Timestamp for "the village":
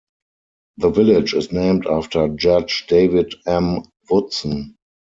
0.77-1.35